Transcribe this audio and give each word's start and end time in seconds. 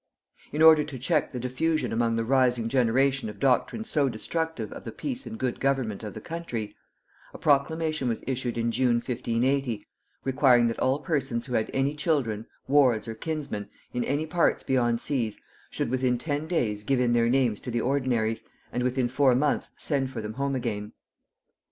In 0.51 0.63
order 0.63 0.83
to 0.83 0.97
check 0.97 1.29
the 1.29 1.39
diffusion 1.39 1.93
among 1.93 2.15
the 2.15 2.25
rising 2.25 2.67
generation 2.67 3.29
of 3.29 3.39
doctrines 3.39 3.87
so 3.91 4.09
destructive 4.09 4.73
of 4.73 4.83
the 4.83 4.91
peace 4.91 5.27
and 5.27 5.37
good 5.37 5.59
government 5.59 6.03
of 6.03 6.15
the 6.15 6.19
country, 6.19 6.75
a 7.35 7.37
proclamation 7.37 8.07
was 8.07 8.23
issued 8.25 8.57
in 8.57 8.71
June 8.71 8.95
1580, 8.95 9.85
requiring 10.23 10.65
that 10.69 10.79
all 10.79 10.97
persons 10.97 11.45
who 11.45 11.53
had 11.53 11.69
any 11.71 11.93
children, 11.93 12.47
wards, 12.67 13.07
or 13.07 13.13
kinsmen, 13.13 13.69
in 13.93 14.03
any 14.03 14.25
parts 14.25 14.63
beyond 14.63 14.99
seas, 14.99 15.39
should 15.69 15.91
within 15.91 16.17
ten 16.17 16.47
days 16.47 16.83
give 16.83 16.99
in 16.99 17.13
their 17.13 17.29
names 17.29 17.61
to 17.61 17.69
the 17.69 17.81
ordinaries, 17.81 18.43
and 18.73 18.81
within 18.81 19.07
four 19.07 19.35
months 19.35 19.69
send 19.77 20.09
for 20.09 20.19
them 20.19 20.33
home 20.33 20.55
again. 20.55 20.93